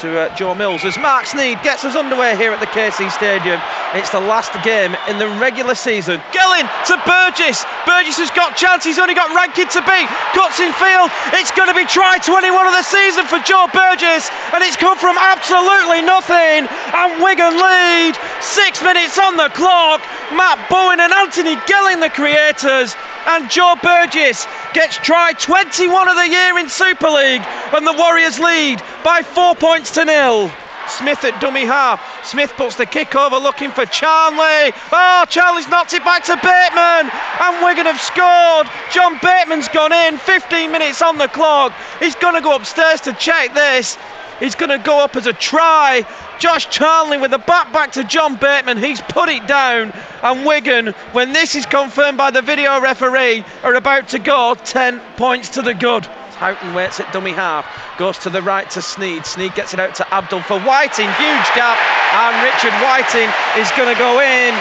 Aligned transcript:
to 0.00 0.14
uh, 0.14 0.34
Joe 0.36 0.54
Mills 0.54 0.84
as 0.84 0.96
Marc 0.98 1.26
Sneyd 1.26 1.58
gets 1.66 1.82
us 1.82 1.96
underway 1.96 2.36
here 2.36 2.52
at 2.54 2.60
the 2.62 2.70
KC 2.70 3.10
Stadium. 3.10 3.58
It's 3.98 4.10
the 4.14 4.22
last 4.22 4.54
game 4.62 4.94
in 5.10 5.18
the 5.18 5.26
regular 5.42 5.74
season. 5.74 6.22
Gelling 6.30 6.66
to 6.86 6.94
Burgess. 7.02 7.66
Burgess 7.82 8.14
has 8.22 8.30
got 8.30 8.54
chance. 8.54 8.86
He's 8.86 9.02
only 9.02 9.18
got 9.18 9.34
Rankin 9.34 9.66
to 9.74 9.82
beat. 9.82 10.06
Cuts 10.38 10.62
in 10.62 10.70
field. 10.78 11.10
It's 11.34 11.50
going 11.50 11.66
to 11.66 11.74
be 11.74 11.82
try 11.82 12.18
21 12.22 12.46
of 12.46 12.74
the 12.78 12.86
season 12.86 13.26
for 13.26 13.42
Joe 13.42 13.66
Burgess, 13.74 14.30
and 14.58 14.66
it's 14.66 14.76
come 14.76 14.98
from 14.98 15.16
absolutely 15.16 16.02
nothing. 16.02 16.66
And 16.66 17.22
Wigan 17.22 17.54
lead. 17.54 18.18
Six 18.42 18.82
minutes 18.82 19.16
on 19.16 19.36
the 19.36 19.48
clock. 19.54 20.00
Matt 20.34 20.58
Bowen 20.68 20.98
and 20.98 21.12
Anthony 21.12 21.54
Gelling, 21.70 22.00
the 22.00 22.10
creators, 22.10 22.96
and 23.28 23.48
Joe 23.48 23.76
Burgess 23.80 24.48
gets 24.74 24.96
try 24.96 25.32
21 25.34 26.08
of 26.08 26.16
the 26.16 26.28
year 26.28 26.58
in 26.58 26.68
Super 26.68 27.08
League, 27.08 27.42
and 27.72 27.86
the 27.86 27.92
Warriors 27.92 28.40
lead 28.40 28.82
by 29.04 29.22
four 29.22 29.54
points 29.54 29.92
to 29.92 30.04
nil. 30.04 30.50
Smith 30.88 31.22
at 31.22 31.40
dummy 31.40 31.64
half. 31.64 32.02
Smith 32.26 32.52
puts 32.56 32.74
the 32.74 32.86
kick 32.86 33.14
over 33.14 33.36
looking 33.36 33.70
for 33.70 33.86
Charnley. 33.86 34.72
Oh, 34.90 35.24
Charnley's 35.28 35.68
knocked 35.68 35.92
it 35.92 36.02
back 36.02 36.24
to 36.24 36.34
Bateman. 36.34 37.12
And 37.12 37.64
Wigan 37.64 37.86
have 37.86 38.00
scored. 38.00 38.66
John 38.90 39.20
Bateman's 39.22 39.68
gone 39.68 39.92
in. 39.92 40.16
15 40.18 40.72
minutes 40.72 41.02
on 41.02 41.18
the 41.18 41.28
clock. 41.28 41.74
He's 42.00 42.16
going 42.16 42.34
to 42.34 42.40
go 42.40 42.56
upstairs 42.56 43.02
to 43.02 43.12
check 43.12 43.54
this. 43.54 43.98
He's 44.40 44.54
going 44.54 44.70
to 44.70 44.78
go 44.78 45.02
up 45.02 45.16
as 45.16 45.26
a 45.26 45.32
try. 45.32 46.06
Josh 46.38 46.68
Charnley 46.70 47.18
with 47.18 47.32
the 47.32 47.38
back 47.38 47.72
back 47.72 47.92
to 47.92 48.04
John 48.04 48.36
Bateman. 48.36 48.78
He's 48.78 49.00
put 49.00 49.28
it 49.28 49.46
down. 49.46 49.92
And 50.22 50.46
Wigan, 50.46 50.88
when 51.12 51.32
this 51.32 51.54
is 51.54 51.66
confirmed 51.66 52.18
by 52.18 52.30
the 52.30 52.42
video 52.42 52.80
referee, 52.80 53.44
are 53.62 53.74
about 53.74 54.08
to 54.08 54.18
go 54.18 54.54
10 54.54 55.00
points 55.16 55.48
to 55.50 55.62
the 55.62 55.74
good. 55.74 56.06
Houghton 56.38 56.72
waits 56.72 57.00
at 57.00 57.12
dummy 57.12 57.32
half, 57.32 57.66
goes 57.98 58.16
to 58.18 58.30
the 58.30 58.40
right 58.40 58.70
to 58.70 58.78
Sneyd. 58.78 59.26
Sneyd 59.26 59.56
gets 59.56 59.74
it 59.74 59.80
out 59.80 59.96
to 59.96 60.06
Abdull 60.14 60.42
for 60.42 60.62
Whiting, 60.62 61.10
huge 61.18 61.48
gap, 61.58 61.74
and 62.14 62.30
Richard 62.46 62.70
Whiting 62.78 63.26
is 63.58 63.66
going 63.74 63.90
to 63.90 63.98
go 63.98 64.22
in 64.22 64.54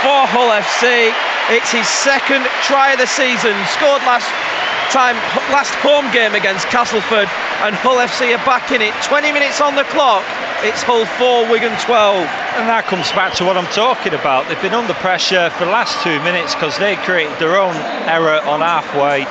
for 0.00 0.24
Hull 0.24 0.48
FC. 0.48 1.12
It's 1.52 1.70
his 1.70 1.86
second 1.86 2.48
try 2.64 2.92
of 2.92 2.98
the 2.98 3.06
season, 3.06 3.52
scored 3.76 4.00
last 4.08 4.32
time, 4.90 5.16
last 5.52 5.74
home 5.76 6.10
game 6.12 6.34
against 6.34 6.66
Castleford, 6.68 7.28
and 7.64 7.74
Hull 7.76 7.96
FC 7.96 8.32
are 8.32 8.44
back 8.44 8.72
in 8.72 8.80
it. 8.80 8.94
20 9.04 9.32
minutes 9.32 9.60
on 9.60 9.74
the 9.74 9.84
clock. 9.84 10.24
It's 10.64 10.82
Hull 10.82 11.04
4, 11.20 11.50
Wigan 11.50 11.76
12. 11.84 12.24
And 12.56 12.68
that 12.68 12.84
comes 12.86 13.12
back 13.12 13.34
to 13.34 13.44
what 13.44 13.56
I'm 13.56 13.70
talking 13.72 14.14
about. 14.14 14.48
They've 14.48 14.60
been 14.62 14.74
under 14.74 14.94
pressure 14.94 15.50
for 15.50 15.66
the 15.66 15.70
last 15.70 16.02
two 16.02 16.18
minutes 16.24 16.54
because 16.54 16.76
they 16.78 16.96
created 17.04 17.38
their 17.38 17.60
own 17.60 17.76
error 18.08 18.40
on 18.48 18.60
halfway 18.60 19.28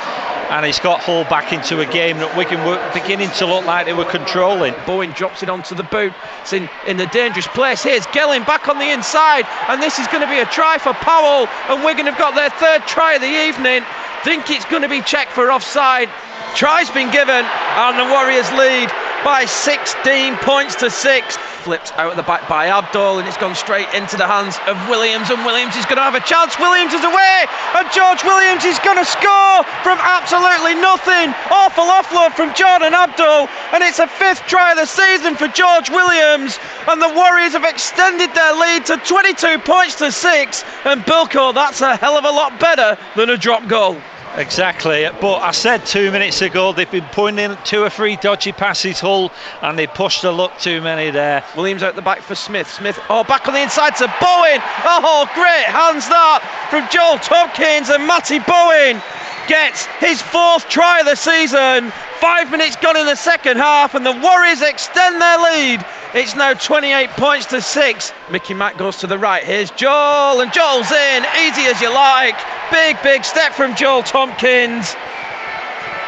and 0.49 0.65
it's 0.65 0.79
got 0.79 1.01
Hull 1.01 1.25
back 1.25 1.51
into 1.51 1.81
a 1.81 1.85
game 1.85 2.17
that 2.19 2.31
Wigan 2.37 2.63
were 2.63 2.79
beginning 2.93 3.29
to 3.31 3.45
look 3.45 3.65
like 3.65 3.85
they 3.85 3.93
were 3.93 4.07
controlling. 4.07 4.73
Bowen 4.85 5.11
drops 5.11 5.43
it 5.43 5.49
onto 5.49 5.75
the 5.75 5.83
boot. 5.83 6.13
It's 6.41 6.53
in, 6.53 6.69
in 6.87 6.95
the 6.95 7.07
dangerous 7.07 7.47
place. 7.47 7.83
Here's 7.83 8.07
Gelling 8.07 8.45
back 8.47 8.69
on 8.69 8.79
the 8.79 8.89
inside, 8.89 9.45
and 9.67 9.83
this 9.83 9.99
is 9.99 10.07
going 10.07 10.21
to 10.21 10.29
be 10.29 10.39
a 10.39 10.45
try 10.45 10.77
for 10.77 10.93
Powell. 11.03 11.47
And 11.67 11.83
Wigan 11.83 12.05
have 12.05 12.17
got 12.17 12.33
their 12.35 12.49
third 12.49 12.87
try 12.87 13.15
of 13.15 13.21
the 13.21 13.27
evening. 13.27 13.83
Think 14.27 14.51
it's 14.51 14.65
going 14.65 14.81
to 14.81 14.91
be 14.91 14.99
checked 14.99 15.31
for 15.31 15.49
offside. 15.49 16.11
Try's 16.53 16.91
been 16.91 17.09
given, 17.15 17.47
and 17.47 17.95
the 17.95 18.11
Warriors 18.11 18.51
lead 18.59 18.91
by 19.23 19.45
16 19.47 20.35
points 20.43 20.75
to 20.83 20.91
6. 20.91 21.37
Flipped 21.63 21.95
out 21.95 22.11
of 22.11 22.17
the 22.17 22.27
back 22.27 22.43
by 22.49 22.67
Abdull, 22.67 23.19
and 23.19 23.27
it's 23.27 23.39
gone 23.39 23.55
straight 23.55 23.87
into 23.95 24.17
the 24.19 24.27
hands 24.27 24.59
of 24.67 24.75
Williams, 24.91 25.31
and 25.31 25.39
Williams 25.47 25.77
is 25.79 25.87
going 25.87 25.95
to 25.95 26.03
have 26.03 26.19
a 26.19 26.27
chance. 26.27 26.59
Williams 26.59 26.91
is 26.91 27.07
away, 27.07 27.47
and 27.79 27.87
George 27.95 28.19
Williams 28.27 28.67
is 28.67 28.75
going 28.83 28.99
to 28.99 29.07
score 29.07 29.63
from 29.79 29.95
absolutely 30.03 30.75
nothing. 30.75 31.31
Awful 31.47 31.87
offload 31.87 32.35
from 32.35 32.51
Jordan 32.51 32.91
Abdull, 32.91 33.47
and 33.71 33.79
it's 33.79 34.03
a 34.03 34.11
fifth 34.11 34.43
try 34.43 34.75
of 34.75 34.77
the 34.77 34.91
season 34.91 35.39
for 35.39 35.47
George 35.47 35.89
Williams, 35.89 36.59
and 36.91 36.99
the 36.99 37.15
Warriors 37.15 37.55
have 37.55 37.63
extended 37.63 38.35
their 38.35 38.59
lead 38.59 38.83
to 38.91 38.99
22 39.07 39.59
points 39.63 39.95
to 40.03 40.11
6. 40.11 40.65
And 40.83 40.99
Bilko, 41.07 41.53
that's 41.53 41.79
a 41.79 41.95
hell 41.95 42.19
of 42.19 42.25
a 42.27 42.31
lot 42.35 42.59
better 42.59 42.99
than 43.15 43.29
a 43.29 43.37
drop 43.37 43.63
goal. 43.69 43.95
Exactly, 44.37 45.09
but 45.19 45.37
I 45.37 45.49
said 45.49 45.83
two 45.83 46.11
minutes 46.11 46.43
ago 46.43 46.71
they've 46.71 46.89
been 46.91 47.03
putting 47.05 47.39
in 47.39 47.57
two 47.63 47.81
or 47.81 47.89
three 47.89 48.17
dodgy 48.17 48.51
passes, 48.51 48.99
Hull, 48.99 49.31
and 49.63 49.79
they 49.79 49.87
pushed 49.87 50.23
a 50.23 50.31
luck 50.31 50.59
too 50.59 50.79
many 50.79 51.09
there. 51.09 51.43
Williams 51.55 51.81
out 51.81 51.95
the 51.95 52.03
back 52.03 52.21
for 52.21 52.35
Smith. 52.35 52.71
Smith, 52.71 52.99
oh, 53.09 53.23
back 53.23 53.47
on 53.47 53.55
the 53.55 53.63
inside 53.63 53.95
to 53.95 54.05
Bowen. 54.21 54.61
Oh, 54.85 55.27
great 55.33 55.65
hands 55.65 56.07
that 56.07 56.67
from 56.69 56.87
Joel 56.91 57.17
Tomkins 57.17 57.89
and 57.89 58.05
Matty 58.05 58.37
Bowen 58.37 59.01
gets 59.47 59.85
his 59.99 60.21
fourth 60.21 60.67
try 60.69 60.99
of 60.99 61.05
the 61.05 61.15
season. 61.15 61.91
Five 62.19 62.51
minutes 62.51 62.75
gone 62.75 62.97
in 62.97 63.05
the 63.05 63.15
second 63.15 63.57
half, 63.57 63.95
and 63.95 64.05
the 64.05 64.11
Warriors 64.11 64.61
extend 64.61 65.21
their 65.21 65.37
lead. 65.39 65.85
It's 66.13 66.35
now 66.35 66.53
28 66.53 67.09
points 67.11 67.45
to 67.47 67.61
six. 67.61 68.13
Mickey 68.31 68.53
Mack 68.53 68.77
goes 68.77 68.97
to 68.97 69.07
the 69.07 69.17
right. 69.17 69.43
Here's 69.43 69.71
Joel, 69.71 70.41
and 70.41 70.51
Joel's 70.51 70.91
in, 70.91 71.25
easy 71.45 71.63
as 71.63 71.81
you 71.81 71.93
like. 71.93 72.35
Big, 72.71 72.97
big 73.03 73.23
step 73.23 73.53
from 73.53 73.75
Joel 73.75 74.03
Tomkins. 74.03 74.95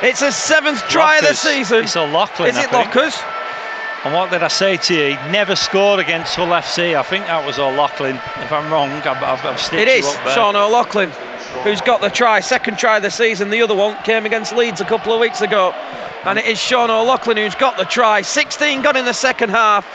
It's 0.02 0.22
a 0.22 0.32
seventh 0.32 0.82
try 0.88 1.16
Lockers. 1.16 1.30
of 1.30 1.36
the 1.36 1.36
season. 1.36 1.84
It's 1.84 1.98
O'Loughlin. 1.98 2.50
Is 2.50 2.58
it 2.58 2.72
Lockers? 2.72 3.18
And 4.06 4.14
what 4.14 4.32
did 4.32 4.44
I 4.44 4.48
say 4.48 4.78
to 4.78 4.94
you? 4.94 5.18
He 5.18 5.32
never 5.32 5.58
scored 5.58 6.00
against 6.00 6.36
Hull 6.36 6.48
FC. 6.48 6.98
I 6.98 7.04
think 7.04 7.26
that 7.26 7.46
was 7.46 7.60
O'Loughlin. 7.60 8.16
If 8.16 8.52
I'm 8.52 8.72
wrong, 8.72 8.90
I've, 8.90 9.22
I've, 9.22 9.46
I've 9.46 9.74
It 9.74 9.90
is 9.90 10.06
Sean 10.34 10.56
O'Loughlin 10.56 11.12
who's 11.64 11.82
got 11.82 12.02
the 12.02 12.10
try, 12.10 12.40
second 12.40 12.78
try 12.78 12.98
of 12.98 13.04
the 13.04 13.12
season. 13.12 13.50
The 13.50 13.62
other 13.62 13.76
one 13.76 14.02
came 14.04 14.26
against 14.26 14.56
Leeds 14.56 14.82
a 14.82 14.86
couple 14.86 15.14
of 15.14 15.20
weeks 15.20 15.42
ago. 15.42 15.72
And 16.26 16.38
it 16.38 16.46
is 16.46 16.60
Sean 16.60 16.90
O'Loughlin 16.90 17.38
who's 17.38 17.56
got 17.56 17.78
the 17.78 17.86
try. 17.86 18.22
16 18.22 18.82
got 18.82 18.98
in 18.98 19.06
the 19.06 19.14
second 19.14 19.50
half. 19.50 19.86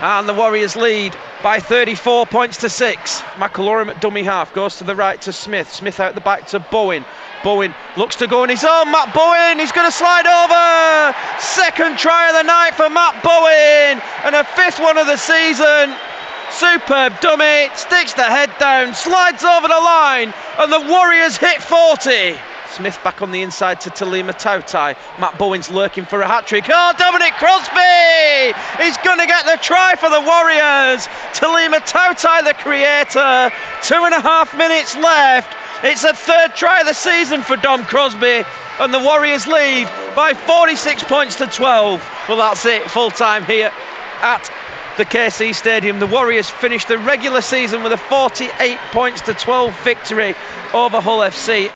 And 0.00 0.28
the 0.28 0.34
Warriors 0.34 0.74
lead 0.74 1.16
by 1.42 1.60
34 1.60 2.26
points 2.26 2.56
to 2.58 2.68
6. 2.68 3.20
McIlorum 3.36 3.88
at 3.88 4.00
dummy 4.00 4.22
half 4.22 4.52
goes 4.52 4.76
to 4.76 4.84
the 4.84 4.96
right 4.96 5.20
to 5.22 5.32
Smith. 5.32 5.72
Smith 5.72 6.00
out 6.00 6.14
the 6.14 6.20
back 6.20 6.46
to 6.48 6.60
Bowen. 6.60 7.04
Bowen 7.44 7.74
looks 7.96 8.16
to 8.16 8.26
go 8.26 8.42
on 8.42 8.48
his 8.48 8.64
own. 8.64 8.90
Matt 8.90 9.14
Bowen, 9.14 9.58
he's 9.58 9.72
going 9.72 9.86
to 9.86 9.96
slide 9.96 10.26
over. 10.26 11.16
Second 11.40 11.98
try 11.98 12.28
of 12.28 12.34
the 12.34 12.42
night 12.42 12.74
for 12.74 12.88
Matt 12.88 13.22
Bowen. 13.22 14.02
And 14.24 14.34
a 14.34 14.44
fifth 14.44 14.80
one 14.80 14.98
of 14.98 15.06
the 15.06 15.16
season. 15.16 15.94
Superb 16.58 17.18
dummy, 17.20 17.68
sticks 17.74 18.12
the 18.14 18.24
head 18.24 18.50
down, 18.58 18.94
slides 18.94 19.42
over 19.42 19.68
the 19.68 19.74
line, 19.74 20.34
and 20.58 20.72
the 20.72 20.80
Warriors 20.80 21.36
hit 21.36 21.62
40. 21.62 22.36
Smith 22.70 22.98
back 23.04 23.20
on 23.20 23.30
the 23.30 23.42
inside 23.42 23.80
to 23.82 23.90
Taulima 23.90 24.32
Tautai. 24.32 24.96
Matt 25.18 25.36
Bowen's 25.38 25.70
lurking 25.70 26.06
for 26.06 26.20
a 26.22 26.26
hat 26.26 26.46
trick. 26.46 26.64
Oh, 26.68 26.92
Dominic 26.98 27.34
Crosby! 27.34 28.56
He's 28.82 28.96
going 28.98 29.18
to 29.18 29.26
get 29.26 29.44
the 29.44 29.58
try 29.62 29.94
for 29.94 30.08
the 30.08 30.20
Warriors. 30.20 31.06
Taulima 31.36 31.80
Tautai, 31.84 32.44
the 32.44 32.54
creator. 32.54 33.52
Two 33.82 34.04
and 34.04 34.14
a 34.14 34.20
half 34.20 34.56
minutes 34.56 34.96
left. 34.96 35.54
It's 35.84 36.04
a 36.04 36.14
third 36.14 36.54
try 36.54 36.80
of 36.80 36.86
the 36.86 36.94
season 36.94 37.42
for 37.42 37.56
Dom 37.56 37.84
Crosby, 37.84 38.44
and 38.78 38.94
the 38.94 39.00
Warriors 39.00 39.46
lead 39.46 39.88
by 40.14 40.32
46 40.32 41.02
points 41.04 41.36
to 41.36 41.46
12. 41.46 42.00
Well, 42.28 42.38
that's 42.38 42.64
it. 42.64 42.90
Full 42.90 43.10
time 43.10 43.44
here 43.44 43.72
at 44.22 44.50
the 44.96 45.04
KC 45.04 45.54
Stadium. 45.54 45.98
The 45.98 46.06
Warriors 46.06 46.50
finished 46.50 46.88
the 46.88 46.98
regular 46.98 47.40
season 47.40 47.82
with 47.82 47.92
a 47.92 47.96
48 47.96 48.78
points 48.90 49.20
to 49.22 49.34
12 49.34 49.78
victory 49.82 50.34
over 50.74 51.00
Hull 51.00 51.20
FC. 51.20 51.70